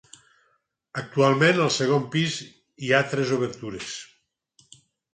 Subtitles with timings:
[1.01, 3.97] Actualment, al segon pis hi ha tres obertures.